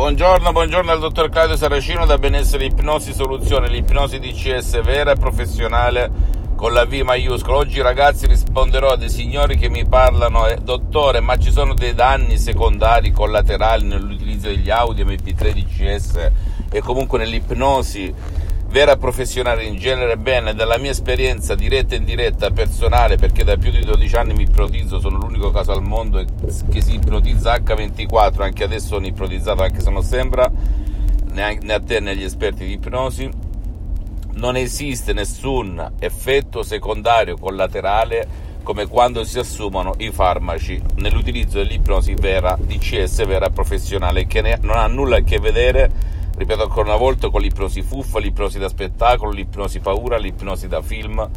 Buongiorno, 0.00 0.52
buongiorno 0.52 0.92
al 0.92 0.98
dottor 0.98 1.28
Claudio 1.28 1.58
Saracino 1.58 2.06
da 2.06 2.16
Benessere 2.16 2.64
Ipnosi 2.64 3.12
Soluzione, 3.12 3.68
l'ipnosi 3.68 4.18
DCS 4.18 4.80
vera 4.80 5.10
e 5.10 5.16
professionale 5.16 6.10
con 6.56 6.72
la 6.72 6.86
V 6.86 6.94
maiuscola. 7.04 7.58
Oggi 7.58 7.82
ragazzi 7.82 8.26
risponderò 8.26 8.92
a 8.92 8.96
dei 8.96 9.10
signori 9.10 9.58
che 9.58 9.68
mi 9.68 9.86
parlano, 9.86 10.46
eh, 10.46 10.56
dottore, 10.56 11.20
ma 11.20 11.36
ci 11.36 11.52
sono 11.52 11.74
dei 11.74 11.92
danni 11.92 12.38
secondari 12.38 13.12
collaterali 13.12 13.84
nell'utilizzo 13.84 14.46
degli 14.46 14.70
audio 14.70 15.04
MP3 15.04 15.52
DCS 15.52 16.30
e 16.70 16.80
comunque 16.80 17.18
nell'ipnosi 17.18 18.14
vera 18.70 18.96
professionale 18.96 19.64
in 19.64 19.76
genere 19.76 20.16
bene 20.16 20.54
dalla 20.54 20.78
mia 20.78 20.92
esperienza 20.92 21.56
diretta 21.56 21.96
e 21.96 21.98
indiretta 21.98 22.50
personale 22.52 23.16
perché 23.16 23.42
da 23.42 23.56
più 23.56 23.72
di 23.72 23.84
12 23.84 24.14
anni 24.14 24.32
mi 24.32 24.42
ipnotizzo 24.42 25.00
sono 25.00 25.18
l'unico 25.18 25.50
caso 25.50 25.72
al 25.72 25.82
mondo 25.82 26.24
che 26.70 26.80
si 26.80 26.94
ipnotizza 26.94 27.56
H24 27.56 28.42
anche 28.42 28.62
adesso 28.62 28.86
sono 28.86 29.06
ipnotizzato 29.06 29.62
anche 29.62 29.80
se 29.80 29.90
non 29.90 30.04
sembra 30.04 30.48
né 31.32 31.58
a 31.66 31.80
te 31.80 32.00
né 32.00 32.10
agli 32.10 32.22
esperti 32.22 32.64
di 32.64 32.72
ipnosi. 32.74 33.28
Non 34.32 34.56
esiste 34.56 35.12
nessun 35.12 35.94
effetto 35.98 36.62
secondario 36.62 37.36
collaterale 37.36 38.48
come 38.62 38.86
quando 38.86 39.24
si 39.24 39.38
assumono 39.38 39.94
i 39.98 40.10
farmaci 40.10 40.80
nell'utilizzo 40.96 41.58
dell'ipnosi 41.58 42.14
vera 42.14 42.56
DCS 42.60 43.26
vera 43.26 43.50
professionale 43.50 44.26
che 44.26 44.58
non 44.60 44.76
ha 44.76 44.86
nulla 44.86 45.16
a 45.16 45.22
che 45.22 45.40
vedere 45.40 46.18
ripeto 46.40 46.62
ancora 46.62 46.88
una 46.88 46.96
volta, 46.96 47.28
con 47.28 47.42
l'ipnosi 47.42 47.82
fuffa, 47.82 48.18
l'ipnosi 48.18 48.58
da 48.58 48.68
spettacolo, 48.68 49.30
l'ipnosi 49.30 49.78
paura, 49.78 50.16
l'ipnosi 50.16 50.68
da 50.68 50.80
film. 50.80 51.28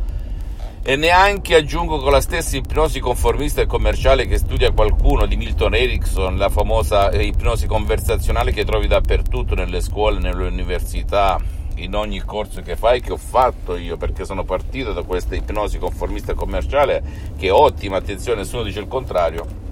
E 0.82 0.96
neanche 0.96 1.56
aggiungo 1.56 2.00
con 2.00 2.12
la 2.12 2.22
stessa 2.22 2.56
ipnosi 2.56 3.02
conformista 3.02 3.62
e 3.62 3.66
commerciale 3.66 4.26
che 4.26 4.38
studia 4.38 4.72
qualcuno 4.72 5.26
di 5.26 5.36
Milton 5.36 5.76
Erickson, 5.76 6.38
la 6.38 6.48
famosa 6.48 7.12
ipnosi 7.12 7.68
conversazionale 7.68 8.54
che 8.54 8.64
trovi 8.64 8.88
dappertutto 8.88 9.56
nelle 9.56 9.81
scuole, 9.81 10.20
nelle 10.20 10.48
università, 10.48 11.38
in 11.76 11.96
ogni 11.96 12.22
corso 12.22 12.62
che 12.62 12.78
fai, 12.78 13.02
che 13.02 13.12
ho 13.12 13.18
fatto 13.18 13.76
io 13.76 13.98
perché 13.98 14.24
sono 14.24 14.46
partito 14.46 14.94
da 14.94 15.04
questa 15.04 15.36
ipnosi 15.36 15.80
conformista 15.80 16.31
e 16.31 16.36
commerciale 16.36 17.04
che 17.38 17.48
è 17.48 17.52
ottima, 17.52 17.98
attenzione, 17.98 18.42
nessuno 18.42 18.64
dice 18.64 18.80
il 18.80 18.88
contrario 18.88 19.62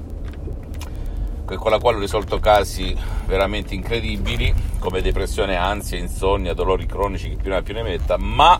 con 1.57 1.71
la 1.71 1.79
quale 1.79 1.97
ho 1.97 1.99
risolto 1.99 2.39
casi 2.39 2.95
veramente 3.25 3.73
incredibili 3.73 4.53
come 4.79 5.01
depressione, 5.01 5.55
ansia, 5.55 5.97
insonnia, 5.97 6.53
dolori 6.53 6.85
cronici 6.85 7.29
che 7.29 7.35
più 7.35 7.49
ne 7.49 7.57
ha 7.57 7.61
più 7.61 7.73
ne 7.73 7.83
metta, 7.83 8.17
ma 8.17 8.59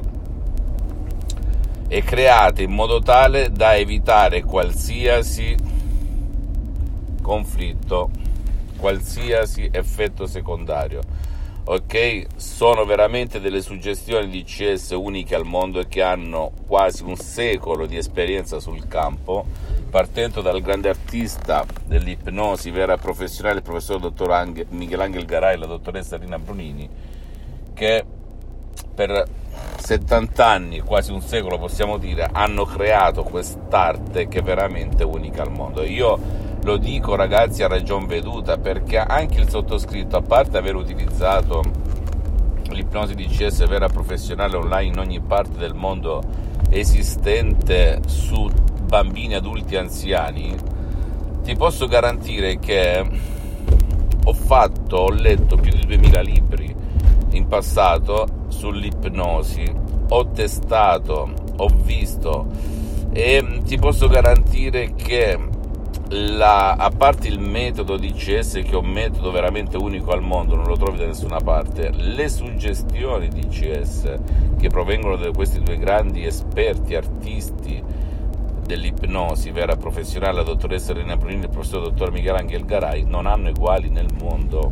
e 1.88 2.03
create 2.03 2.63
in 2.63 2.71
modo 2.71 2.99
tale 2.99 3.49
da 3.49 3.77
evitare 3.77 4.44
qualsiasi 4.44 5.55
conflitto, 7.21 8.09
qualsiasi 8.75 9.69
effetto 9.71 10.27
secondario 10.27 10.99
ok? 11.69 12.28
Sono 12.38 12.85
veramente 12.85 13.41
delle 13.41 13.61
suggestioni 13.61 14.29
di 14.29 14.44
CS 14.44 14.91
uniche 14.91 15.35
al 15.35 15.45
mondo 15.45 15.81
e 15.81 15.88
che 15.89 16.01
hanno 16.01 16.51
quasi 16.66 17.03
un 17.03 17.17
secolo 17.17 17.85
di 17.85 17.97
esperienza 17.97 18.59
sul 18.59 18.88
campo, 18.88 19.45
partendo 19.89 20.41
dal 20.41 20.61
grande 20.61 20.88
artista 20.88 21.66
dell'ipnosi 21.85 22.72
vera 22.72 22.97
professionale, 22.97 23.57
il 23.57 23.63
professor 23.63 24.00
dottor 24.00 24.31
Ang- 24.31 24.67
Michelangelo 24.69 25.25
Garay 25.25 25.56
e 25.56 25.57
la 25.57 25.66
dottoressa 25.66 26.16
Rina 26.16 26.39
Brunini, 26.39 26.89
che 27.73 28.06
per 28.95 29.25
70 29.77 30.45
anni, 30.45 30.79
quasi 30.79 31.11
un 31.11 31.22
secolo 31.22 31.57
possiamo 31.57 31.97
dire, 31.97 32.29
hanno 32.31 32.63
creato 32.63 33.23
quest'arte 33.23 34.29
che 34.29 34.39
è 34.39 34.41
veramente 34.41 35.03
unica 35.03 35.41
al 35.41 35.51
mondo. 35.51 35.83
Io 35.83 36.47
lo 36.67 36.75
dico 36.75 37.16
ragazzi 37.16 37.63
a 37.63 37.69
ragion 37.69 38.07
veduta 38.07 38.57
perché 38.57 38.97
anche 38.97 39.39
il 39.39 39.47
sottoscritto, 39.47 40.17
a 40.17 40.22
parte 40.22 40.57
aver 40.57 40.75
utilizzato 40.75 41.63
l'ipnosi 42.72 43.16
di 43.16 43.25
CS 43.25 43.66
vera 43.67 43.88
professionale 43.88 44.57
online 44.57 44.91
in 44.91 45.00
ogni 45.00 45.22
parte 45.22 45.57
del 45.57 45.73
mondo 45.73 46.22
esistente 46.69 48.01
su 48.06 48.50
bambini, 48.83 49.35
adulti, 49.35 49.77
anziani, 49.77 50.57
ti 51.41 51.56
posso 51.56 51.88
garantire 51.88 52.59
che 52.59 53.01
ho 54.25 54.33
fatto, 54.33 54.97
ho 54.97 55.09
letto 55.09 55.56
più 55.56 55.72
di 55.72 55.85
2000 55.85 56.19
libri 56.19 56.75
in 57.29 57.47
passato 57.47 58.27
sull'ipnosi, 58.50 59.73
ho 60.09 60.31
testato, 60.31 61.31
ho 61.56 61.67
visto 61.81 62.45
e 63.13 63.61
ti 63.63 63.77
posso 63.77 64.09
garantire 64.09 64.94
che 64.95 65.56
la, 66.09 66.73
a 66.73 66.90
parte 66.90 67.28
il 67.28 67.40
metodo 67.40 67.97
DCS 67.97 68.62
che 68.63 68.72
è 68.72 68.75
un 68.75 68.90
metodo 68.90 69.31
veramente 69.31 69.78
unico 69.78 70.12
al 70.12 70.22
mondo, 70.22 70.56
non 70.56 70.66
lo 70.66 70.78
trovi 70.78 70.97
da 70.97 71.06
nessuna 71.06 71.40
parte, 71.40 71.90
le 71.91 72.29
suggestioni 72.29 73.28
DCS 73.28 74.19
che 74.57 74.69
provengono 74.69 75.18
da 75.18 75.31
questi 75.31 75.62
due 75.62 75.78
grandi 75.78 76.25
esperti 76.25 76.95
artisti 76.95 77.84
dell'ipnosi 78.66 79.51
vera 79.51 79.75
professionale, 79.75 80.38
la 80.38 80.44
dottoressa 80.44 80.91
Elena 80.91 81.18
Brunini 81.18 81.41
e 81.41 81.45
il 81.45 81.50
professor 81.50 81.81
dottor 81.81 82.12
Michelangelo 82.12 82.66
Garay, 82.66 83.03
non 83.03 83.25
hanno 83.25 83.50
uguali 83.50 83.89
nel 83.89 84.13
mondo 84.19 84.72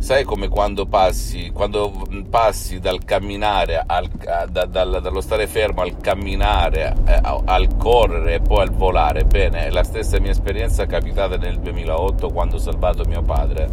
sai 0.00 0.24
come 0.24 0.48
quando 0.48 0.86
passi, 0.86 1.50
quando 1.52 2.06
passi 2.28 2.80
dal 2.80 3.04
camminare, 3.04 3.84
al, 3.86 4.08
da, 4.48 4.64
dal, 4.64 4.98
dallo 5.02 5.20
stare 5.20 5.46
fermo 5.46 5.82
al 5.82 5.98
camminare, 5.98 6.96
eh, 7.04 7.20
al 7.22 7.76
correre 7.76 8.34
e 8.34 8.40
poi 8.40 8.62
al 8.62 8.70
volare, 8.70 9.24
bene, 9.24 9.66
è 9.66 9.70
la 9.70 9.84
stessa 9.84 10.18
mia 10.18 10.30
esperienza 10.30 10.86
capitata 10.86 11.36
nel 11.36 11.60
2008 11.60 12.30
quando 12.30 12.56
ho 12.56 12.58
salvato 12.58 13.04
mio 13.04 13.22
padre, 13.22 13.68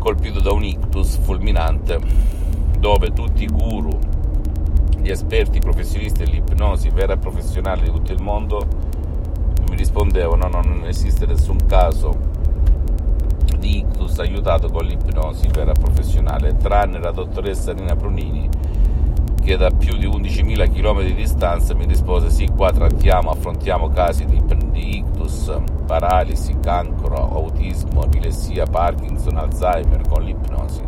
colpito 0.00 0.40
da 0.40 0.52
un 0.52 0.64
ictus 0.64 1.18
fulminante, 1.18 2.00
dove 2.76 3.12
tutti 3.12 3.44
i 3.44 3.48
guru, 3.48 3.96
gli 4.98 5.08
esperti 5.08 5.60
professionisti 5.60 6.24
dell'ipnosi 6.24 6.90
vera 6.90 7.12
e 7.12 7.18
professionale 7.18 7.82
di 7.82 7.90
tutto 7.90 8.12
il 8.12 8.20
mondo 8.20 8.66
mi 9.68 9.76
rispondevano 9.76 10.48
no, 10.48 10.62
non 10.62 10.84
esiste 10.86 11.26
nessun 11.26 11.66
caso 11.66 12.33
ictus 13.64 14.18
aiutato 14.18 14.68
con 14.68 14.84
l'ipnosi 14.84 15.48
vera 15.48 15.72
professionale, 15.72 16.56
tranne 16.56 16.98
la 16.98 17.10
dottoressa 17.10 17.72
Nina 17.72 17.96
Brunini 17.96 18.48
che 19.44 19.58
da 19.58 19.70
più 19.70 19.96
di 19.98 20.06
11.000 20.06 20.72
km 20.72 21.02
di 21.02 21.14
distanza 21.14 21.74
mi 21.74 21.84
rispose 21.84 22.30
sì, 22.30 22.46
qua 22.46 22.72
trattiamo, 22.72 23.30
affrontiamo 23.30 23.88
casi 23.90 24.24
di, 24.24 24.42
di 24.70 24.96
ictus, 24.96 25.54
paralisi, 25.84 26.56
cancro, 26.60 27.14
autismo, 27.14 28.04
epilessia, 28.04 28.64
Parkinson, 28.64 29.36
Alzheimer 29.36 30.08
con 30.08 30.22
l'ipnosi 30.22 30.82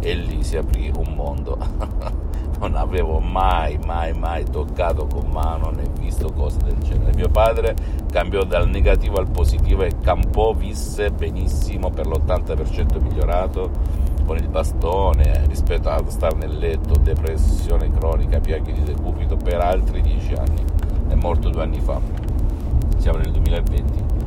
e 0.00 0.14
lì 0.14 0.42
si 0.42 0.56
aprì 0.56 0.90
un 0.96 1.14
mondo. 1.14 2.18
non 2.60 2.74
avevo 2.74 3.18
mai, 3.20 3.78
mai, 3.84 4.12
mai 4.12 4.44
toccato 4.44 5.06
con 5.06 5.30
mano 5.30 5.70
né 5.70 5.84
visto 5.98 6.30
cose 6.30 6.58
del 6.58 6.76
genere. 6.78 7.14
Mio 7.14 7.28
padre 7.28 7.74
cambiò 8.10 8.44
dal 8.44 8.68
negativo 8.68 9.18
al 9.18 9.30
positivo 9.30 9.82
e 9.82 9.98
campò, 10.00 10.52
visse 10.52 11.10
benissimo 11.10 11.90
per 11.90 12.06
l'80% 12.06 13.00
migliorato 13.00 13.70
con 14.26 14.36
il 14.36 14.48
bastone 14.48 15.44
rispetto 15.48 15.88
a 15.88 16.02
stare 16.08 16.36
nel 16.36 16.56
letto, 16.56 16.98
depressione 16.98 17.90
cronica, 17.90 18.38
piaghe 18.38 18.72
di 18.72 18.82
decupito 18.82 19.36
per 19.36 19.60
altri 19.60 20.02
dieci 20.02 20.34
anni. 20.34 20.62
È 21.08 21.14
morto 21.14 21.48
due 21.48 21.62
anni 21.62 21.80
fa. 21.80 21.98
siamo 22.98 23.18
nel 23.18 23.32
2020. 23.32 24.19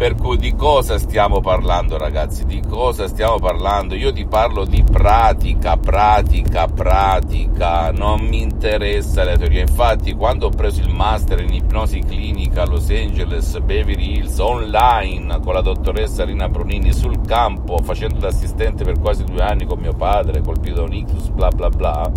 Per 0.00 0.14
cui 0.14 0.38
di 0.38 0.54
cosa 0.54 0.98
stiamo 0.98 1.40
parlando 1.40 1.98
ragazzi? 1.98 2.46
Di 2.46 2.62
cosa 2.66 3.06
stiamo 3.06 3.38
parlando? 3.38 3.94
Io 3.94 4.10
ti 4.14 4.24
parlo 4.24 4.64
di 4.64 4.82
pratica, 4.82 5.76
pratica, 5.76 6.66
pratica, 6.68 7.92
non 7.92 8.20
mi 8.20 8.40
interessa 8.40 9.24
la 9.24 9.36
teoria. 9.36 9.60
Infatti 9.60 10.14
quando 10.14 10.46
ho 10.46 10.48
preso 10.48 10.80
il 10.80 10.88
master 10.88 11.42
in 11.42 11.52
ipnosi 11.52 11.98
clinica 11.98 12.62
a 12.62 12.66
Los 12.66 12.88
Angeles, 12.88 13.58
Beverly 13.58 14.16
Hills, 14.16 14.38
online 14.38 15.38
con 15.40 15.52
la 15.52 15.60
dottoressa 15.60 16.24
Rina 16.24 16.48
Brunini 16.48 16.94
sul 16.94 17.20
campo, 17.20 17.76
facendo 17.82 18.20
da 18.20 18.28
assistente 18.28 18.84
per 18.84 18.98
quasi 18.98 19.22
due 19.24 19.42
anni 19.42 19.66
con 19.66 19.80
mio 19.80 19.92
padre, 19.92 20.40
colpito 20.40 20.76
da 20.76 20.82
un 20.84 20.94
ictus, 20.94 21.28
bla 21.28 21.50
bla 21.50 21.68
bla, 21.68 22.10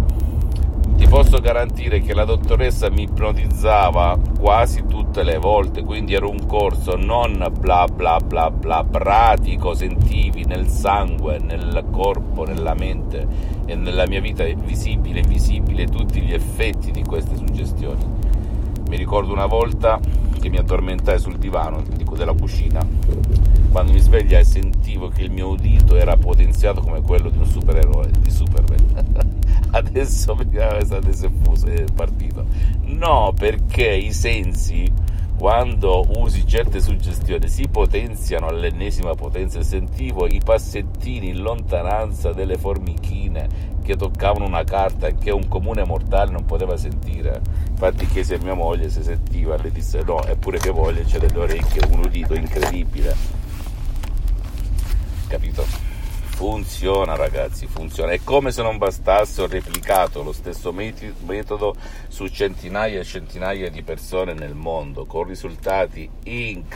ti 1.03 1.09
posso 1.09 1.39
garantire 1.39 1.99
che 1.99 2.13
la 2.13 2.23
dottoressa 2.23 2.89
mi 2.89 3.03
ipnotizzava 3.03 4.17
quasi 4.39 4.85
tutte 4.87 5.23
le 5.23 5.37
volte, 5.37 5.83
quindi 5.83 6.13
era 6.13 6.27
un 6.27 6.45
corso 6.45 6.95
non 6.95 7.45
bla 7.59 7.87
bla 7.93 8.21
bla 8.21 8.49
bla 8.49 8.85
pratico, 8.85 9.73
sentivi 9.73 10.45
nel 10.45 10.67
sangue, 10.69 11.39
nel 11.39 11.83
corpo, 11.91 12.45
nella 12.45 12.73
mente 12.73 13.27
e 13.65 13.75
nella 13.75 14.07
mia 14.07 14.21
vita 14.21 14.45
visibile 14.45 15.19
e 15.19 15.23
invisibile 15.23 15.87
tutti 15.87 16.21
gli 16.21 16.33
effetti 16.33 16.91
di 16.91 17.03
queste 17.03 17.35
suggestioni. 17.35 18.05
Mi 18.87 18.95
ricordo 18.95 19.33
una 19.33 19.45
volta 19.45 19.99
che 20.39 20.47
mi 20.47 20.57
addormentai 20.57 21.19
sul 21.19 21.37
divano 21.37 21.81
della 22.15 22.33
cucina, 22.33 22.79
quando 23.71 23.91
mi 23.91 23.99
svegliai 23.99 24.45
sentivo 24.45 25.09
che 25.09 25.23
il 25.23 25.31
mio 25.31 25.49
udito 25.49 25.95
era 25.95 26.15
potenziato 26.15 26.79
come 26.81 27.01
quello 27.01 27.29
di 27.29 27.39
un 27.39 27.45
supereroe, 27.45 28.09
di 28.19 28.29
Superman. 28.29 28.62
Adesso 29.99 31.27
è 31.27 31.31
fuso, 31.43 31.67
è 31.67 31.83
partito. 31.93 32.45
No, 32.81 33.33
perché 33.37 33.89
i 33.93 34.11
sensi 34.11 34.91
quando 35.37 36.05
usi 36.19 36.47
certe 36.47 36.79
suggestioni 36.79 37.47
si 37.47 37.67
potenziano 37.67 38.47
all'ennesima 38.47 39.13
potenza 39.15 39.61
sentivo 39.63 40.27
i 40.27 40.39
passettini 40.43 41.29
in 41.29 41.41
lontananza 41.41 42.31
delle 42.31 42.57
formichine 42.57 43.71
che 43.81 43.97
toccavano 43.97 44.45
una 44.45 44.63
carta 44.63 45.09
che 45.09 45.31
un 45.31 45.47
comune 45.47 45.83
mortale 45.83 46.31
non 46.31 46.45
poteva 46.45 46.77
sentire 46.77 47.41
infatti 47.67 48.05
chiesi 48.05 48.35
a 48.35 48.39
mia 48.41 48.53
moglie 48.53 48.89
se 48.89 49.03
sentiva 49.03 49.57
le 49.57 49.71
disse 49.71 50.01
no 50.03 50.23
eppure 50.23 50.59
mia 50.63 50.71
moglie 50.71 51.03
c'è 51.03 51.17
delle 51.17 51.39
orecchie 51.39 51.83
un 51.89 51.99
udito 52.05 52.35
incredibile 52.35 53.13
capito? 55.27 55.82
Funziona 56.43 57.15
ragazzi, 57.15 57.67
funziona. 57.67 58.11
È 58.11 58.19
come 58.21 58.51
se 58.51 58.61
non 58.61 58.77
bastasse, 58.77 59.43
ho 59.43 59.47
replicato 59.47 60.23
lo 60.23 60.33
stesso 60.33 60.73
metodo 60.73 61.73
su 62.09 62.27
centinaia 62.27 62.99
e 62.99 63.05
centinaia 63.05 63.69
di 63.69 63.81
persone 63.81 64.33
nel 64.33 64.53
mondo, 64.53 65.05
con 65.05 65.23
risultati 65.23 66.09
incredibili, 66.23 66.75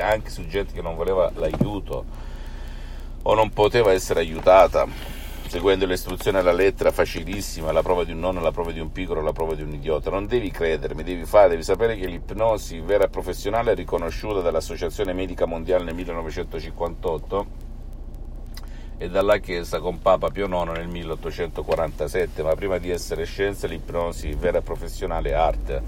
anche 0.00 0.30
su 0.30 0.46
gente 0.46 0.72
che 0.72 0.80
non 0.80 0.96
voleva 0.96 1.30
l'aiuto 1.34 2.06
o 3.24 3.34
non 3.34 3.50
poteva 3.50 3.92
essere 3.92 4.20
aiutata, 4.20 4.86
seguendo 5.46 5.84
le 5.84 5.92
istruzioni 5.92 6.38
alla 6.38 6.52
lettera, 6.52 6.90
facilissima, 6.90 7.72
la 7.72 7.82
prova 7.82 8.04
di 8.04 8.12
un 8.12 8.20
nonno, 8.20 8.40
la 8.40 8.52
prova 8.52 8.72
di 8.72 8.80
un 8.80 8.90
piccolo, 8.90 9.20
la 9.20 9.32
prova 9.32 9.54
di 9.54 9.60
un 9.60 9.74
idiota. 9.74 10.08
Non 10.08 10.26
devi 10.26 10.50
credermi, 10.50 11.02
devi 11.02 11.26
fare, 11.26 11.50
devi 11.50 11.62
sapere 11.62 11.94
che 11.94 12.06
l'ipnosi 12.06 12.80
vera 12.80 13.04
e 13.04 13.10
professionale 13.10 13.72
è 13.72 13.74
riconosciuta 13.74 14.40
dall'Associazione 14.40 15.12
Medica 15.12 15.44
Mondiale 15.44 15.84
nel 15.84 15.94
1958 15.94 17.67
e 18.98 19.08
dalla 19.08 19.38
Chiesa 19.38 19.78
con 19.78 20.00
Papa 20.00 20.28
Pio 20.28 20.46
IX 20.46 20.72
nel 20.72 20.88
1847, 20.88 22.42
ma 22.42 22.54
prima 22.56 22.78
di 22.78 22.90
essere 22.90 23.24
scienza 23.24 23.68
l'ipnosi 23.68 24.34
vera 24.34 24.58
e 24.58 24.62
professionale 24.62 25.30
è 25.30 25.34
arte, 25.34 25.82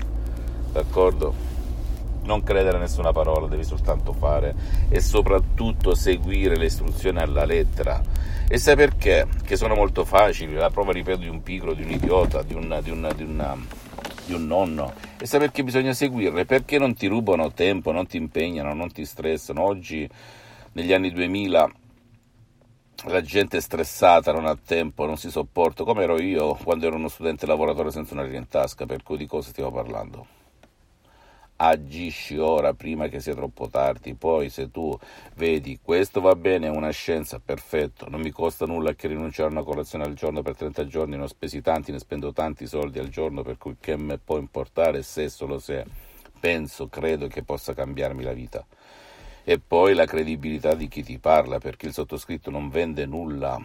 d'accordo? 0.73 1.49
Non 2.23 2.45
credere 2.45 2.77
a 2.77 2.81
nessuna 2.81 3.13
parola, 3.13 3.49
devi 3.49 3.65
soltanto 3.65 4.13
fare 4.13 4.55
e 4.89 5.01
soprattutto 5.01 5.95
seguire 5.95 6.57
le 6.57 6.67
istruzioni 6.67 7.19
alla 7.19 7.45
lettera. 7.45 8.01
E 8.49 8.59
sai 8.59 8.77
perché? 8.77 9.27
Che 9.45 9.57
sono 9.57 9.75
molto 9.75 10.05
facili, 10.05 10.55
la 10.55 10.71
prova, 10.71 10.93
ripeto, 10.93 11.19
di 11.19 11.29
un 11.29 11.43
pigro, 11.43 11.75
di 11.75 11.83
un 11.83 11.91
idiota, 11.91 12.43
di 12.43 12.55
un, 12.55 12.79
di 12.83 12.91
un, 12.91 13.13
di 13.17 13.23
una, 13.25 13.57
di 14.27 14.35
un 14.35 14.47
nonno. 14.47 14.93
E 15.19 15.27
sai 15.27 15.41
perché 15.41 15.65
bisogna 15.65 15.93
seguirle? 15.93 16.45
Perché 16.45 16.79
non 16.79 16.95
ti 16.95 17.09
rubano 17.09 17.53
tempo, 17.53 17.91
non 17.91 18.07
ti 18.07 18.17
impegnano, 18.19 18.73
non 18.75 18.93
ti 18.93 19.05
stressano. 19.05 19.63
Oggi, 19.63 20.09
negli 20.73 20.93
anni 20.93 21.11
2000, 21.11 21.71
la 23.05 23.23
gente 23.23 23.57
è 23.57 23.61
stressata, 23.61 24.33
non 24.33 24.45
ha 24.45 24.57
tempo, 24.57 25.07
non 25.07 25.17
si 25.17 25.31
sopporta, 25.31 25.85
come 25.85 26.03
ero 26.03 26.21
io 26.21 26.55
quando 26.55 26.87
ero 26.87 26.97
uno 26.97 27.09
studente 27.09 27.47
lavoratore 27.47 27.91
senza 27.91 28.15
una 28.15 28.27
in 28.27 28.49
tasca, 28.49 28.85
per 28.85 29.03
cui 29.03 29.17
di 29.17 29.27
cosa 29.27 29.51
stiamo 29.51 29.71
parlando? 29.71 30.39
Agisci 31.57 32.39
ora 32.39 32.73
prima 32.73 33.09
che 33.09 33.21
sia 33.21 33.35
troppo 33.35 33.69
tardi, 33.69 34.15
poi 34.15 34.49
se 34.49 34.71
tu 34.71 34.97
vedi 35.37 35.79
questo 35.83 36.21
va 36.21 36.35
bene, 36.35 36.67
è 36.67 36.71
una 36.71 36.91
scienza, 36.91 37.39
perfetto, 37.39 38.09
non 38.09 38.21
mi 38.21 38.31
costa 38.31 38.65
nulla 38.65 38.95
che 38.95 39.09
rinunciare 39.09 39.49
a 39.49 39.53
una 39.53 39.63
colazione 39.63 40.05
al 40.05 40.15
giorno 40.15 40.43
per 40.43 40.57
30 40.57 40.87
giorni, 40.87 41.17
ne 41.17 41.25
ho 41.25 41.27
spesi 41.27 41.61
tanti, 41.61 41.93
ne 41.93 41.99
spendo 41.99 42.33
tanti 42.33 42.67
soldi 42.67 42.99
al 42.99 43.09
giorno, 43.09 43.43
per 43.43 43.59
cui 43.59 43.77
che 43.79 43.97
me 43.97 44.19
può 44.19 44.39
importare 44.39 45.03
se 45.03 45.29
solo 45.29 45.59
se 45.59 45.85
penso, 46.39 46.89
credo 46.89 47.29
che 47.29 47.43
possa 47.43 47.75
cambiarmi 47.75 48.23
la 48.23 48.33
vita 48.33 48.65
e 49.45 49.59
poi 49.59 49.95
la 49.95 50.05
credibilità 50.05 50.75
di 50.75 50.89
chi 50.89 51.03
ti 51.03 51.19
parla, 51.19 51.59
perché 51.59 51.87
il 51.87 51.93
sottoscritto 51.93 52.51
non 52.51 52.69
vende 52.69 53.07
nulla. 53.07 53.61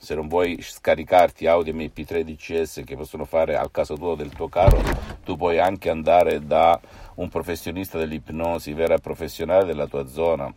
Se 0.00 0.14
non 0.14 0.28
vuoi 0.28 0.58
scaricarti 0.60 1.46
audio 1.46 1.72
MP3 1.72 2.22
DCS 2.22 2.82
che 2.84 2.96
possono 2.96 3.24
fare 3.24 3.56
al 3.56 3.72
caso 3.72 3.94
tuo 3.94 4.14
del 4.14 4.30
tuo 4.30 4.48
caro, 4.48 4.80
tu 5.24 5.36
puoi 5.36 5.58
anche 5.58 5.90
andare 5.90 6.44
da 6.46 6.80
un 7.16 7.28
professionista 7.28 7.98
dell'ipnosi 7.98 8.72
vera 8.72 8.98
professionale 8.98 9.64
della 9.64 9.88
tua 9.88 10.06
zona, 10.06 10.52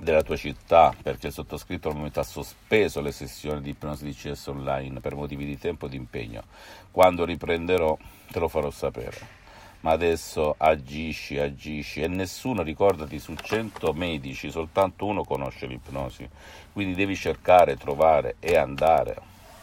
della 0.00 0.22
tua 0.22 0.36
città, 0.36 0.94
perché 1.02 1.26
il 1.26 1.32
sottoscritto 1.32 1.88
al 1.88 1.96
momento 1.96 2.20
ha 2.20 2.24
sospeso 2.24 3.00
le 3.00 3.10
sessioni 3.12 3.60
di 3.60 3.70
ipnosi 3.70 4.08
DCS 4.08 4.46
online 4.46 5.00
per 5.00 5.16
motivi 5.16 5.44
di 5.44 5.58
tempo 5.58 5.86
e 5.86 5.88
di 5.88 5.96
impegno. 5.96 6.44
Quando 6.92 7.24
riprenderò 7.24 7.98
te 8.30 8.38
lo 8.38 8.46
farò 8.46 8.70
sapere 8.70 9.43
ma 9.84 9.90
adesso 9.90 10.54
agisci, 10.56 11.38
agisci 11.38 12.00
e 12.00 12.08
nessuno, 12.08 12.62
ricordati, 12.62 13.18
su 13.18 13.34
100 13.34 13.92
medici 13.92 14.50
soltanto 14.50 15.04
uno 15.04 15.24
conosce 15.24 15.66
l'ipnosi, 15.66 16.26
quindi 16.72 16.94
devi 16.94 17.14
cercare, 17.14 17.76
trovare 17.76 18.36
e 18.40 18.56
andare, 18.56 19.16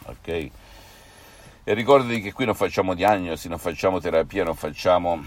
ok? 0.05 0.27
E 1.63 1.73
ricordati 1.73 2.21
che 2.21 2.33
qui 2.33 2.45
non 2.45 2.53
facciamo 2.53 2.93
diagnosi, 2.93 3.49
non 3.49 3.57
facciamo 3.57 3.99
terapia, 3.99 4.43
non 4.43 4.53
facciamo 4.53 5.23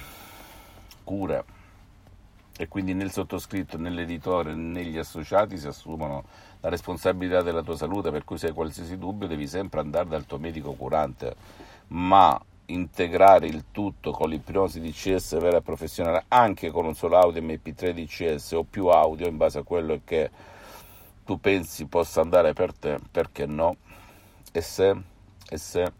cure. 1.02 1.44
E 2.56 2.68
quindi 2.68 2.94
nel 2.94 3.10
sottoscritto, 3.10 3.76
nell'editore, 3.76 4.54
negli 4.54 4.96
associati 4.96 5.58
si 5.58 5.66
assumono 5.66 6.22
la 6.60 6.68
responsabilità 6.68 7.42
della 7.42 7.62
tua 7.62 7.76
salute, 7.76 8.12
per 8.12 8.22
cui 8.22 8.38
se 8.38 8.46
hai 8.46 8.52
qualsiasi 8.52 8.96
dubbio 8.96 9.26
devi 9.26 9.48
sempre 9.48 9.80
andare 9.80 10.08
dal 10.08 10.24
tuo 10.24 10.38
medico 10.38 10.72
curante, 10.74 11.34
ma 11.88 12.40
integrare 12.66 13.46
il 13.46 13.64
tutto 13.70 14.10
con 14.10 14.30
l'ipnosi 14.30 14.80
DCS 14.80 15.38
vera 15.38 15.58
e 15.58 15.62
professionale 15.62 16.24
anche 16.28 16.70
con 16.70 16.86
un 16.86 16.94
solo 16.94 17.18
audio 17.18 17.42
MP3 17.42 17.90
DCS 17.90 18.52
o 18.52 18.64
più 18.64 18.86
audio 18.86 19.26
in 19.26 19.36
base 19.36 19.58
a 19.58 19.62
quello 19.62 20.00
che 20.04 20.30
tu 21.24 21.40
pensi 21.40 21.86
possa 21.86 22.20
andare 22.20 22.52
per 22.52 22.72
te, 22.72 23.00
perché 23.10 23.46
no? 23.46 23.74
E 24.52 24.60
se? 24.60 24.94
E 25.48 25.56
se? 25.56 25.92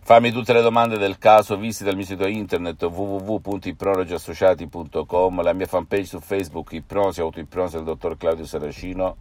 Fammi 0.00 0.30
tutte 0.30 0.52
le 0.52 0.62
domande 0.62 0.98
del 0.98 1.18
caso, 1.18 1.56
visita 1.56 1.90
il 1.90 1.96
mio 1.96 2.04
sito 2.04 2.26
internet 2.26 2.80
www.ipronologiassociati.com, 2.82 5.42
la 5.42 5.52
mia 5.52 5.66
fanpage 5.66 6.04
su 6.04 6.20
Facebook 6.20 6.70
Ipnosi, 6.72 7.20
Autoipnosi 7.20 7.76
del 7.76 7.84
dottor 7.84 8.16
Claudio 8.16 8.44
Saracino 8.44 9.16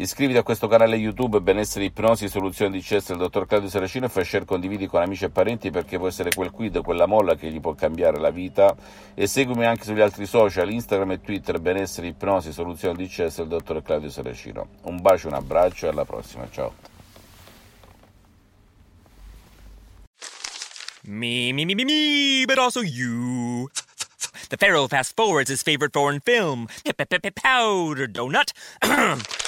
Iscriviti 0.00 0.38
a 0.38 0.44
questo 0.44 0.68
canale 0.68 0.94
YouTube 0.94 1.40
Benessere 1.40 1.86
Ipnosi 1.86 2.28
Soluzione 2.28 2.70
di 2.70 2.80
CS 2.80 3.08
del 3.08 3.16
dottor 3.16 3.48
Claudio 3.48 3.68
Saracino 3.68 4.06
e 4.06 4.08
fai 4.08 4.24
share 4.24 4.44
condividi 4.44 4.86
con 4.86 5.02
amici 5.02 5.24
e 5.24 5.30
parenti 5.30 5.72
perché 5.72 5.98
può 5.98 6.06
essere 6.06 6.30
quel 6.32 6.52
quid, 6.52 6.80
quella 6.82 7.06
molla 7.06 7.34
che 7.34 7.50
gli 7.50 7.60
può 7.60 7.74
cambiare 7.74 8.20
la 8.20 8.30
vita 8.30 8.76
e 9.14 9.26
seguimi 9.26 9.66
anche 9.66 9.82
sugli 9.82 10.00
altri 10.00 10.24
social, 10.26 10.70
Instagram 10.70 11.10
e 11.10 11.20
Twitter 11.20 11.58
Benessere 11.58 12.06
Ipnosi 12.06 12.52
Soluzione 12.52 12.94
di 12.96 13.08
CS 13.08 13.38
del 13.38 13.48
dottor 13.48 13.82
Claudio 13.82 14.08
Saracino. 14.08 14.68
Un 14.82 15.00
bacio, 15.00 15.26
un 15.26 15.34
abbraccio 15.34 15.86
e 15.86 15.88
alla 15.88 16.04
prossima, 16.04 16.48
ciao. 16.48 16.72
Me, 21.06 21.52
me, 21.52 21.64
me, 21.64 21.74
me, 21.74 21.84
me, 21.84 22.44
but 22.46 22.58
also 22.58 22.82
you. 22.82 23.68
The 24.48 24.56
Pharaoh 24.56 24.86
fast 24.86 25.16
forwards 25.16 25.50
his 25.50 25.64
favorite 25.64 25.92
foreign 25.92 26.20
film, 26.20 26.68
Powder 26.84 28.06
Donut. 28.06 28.52